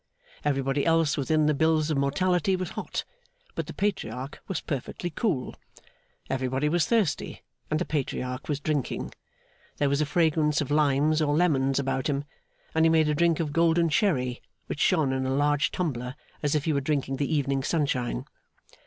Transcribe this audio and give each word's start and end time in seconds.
Everybody 0.43 0.83
else 0.83 1.15
within 1.15 1.45
the 1.45 1.53
bills 1.53 1.91
of 1.91 1.97
mortality 1.99 2.55
was 2.55 2.71
hot; 2.71 3.05
but 3.53 3.67
the 3.67 3.71
Patriarch 3.75 4.39
was 4.47 4.59
perfectly 4.59 5.11
cool. 5.11 5.53
Everybody 6.27 6.67
was 6.69 6.87
thirsty, 6.87 7.43
and 7.69 7.79
the 7.79 7.85
Patriarch 7.85 8.49
was 8.49 8.59
drinking. 8.59 9.13
There 9.77 9.89
was 9.89 10.01
a 10.01 10.07
fragrance 10.07 10.59
of 10.59 10.71
limes 10.71 11.21
or 11.21 11.37
lemons 11.37 11.77
about 11.77 12.07
him; 12.09 12.25
and 12.73 12.83
he 12.83 12.89
made 12.89 13.09
a 13.09 13.13
drink 13.13 13.39
of 13.39 13.53
golden 13.53 13.89
sherry, 13.89 14.41
which 14.65 14.79
shone 14.79 15.13
in 15.13 15.27
a 15.27 15.35
large 15.35 15.69
tumbler 15.69 16.15
as 16.41 16.55
if 16.55 16.65
he 16.65 16.73
were 16.73 16.81
drinking 16.81 17.17
the 17.17 17.31
evening 17.31 17.61
sunshine. 17.61 18.25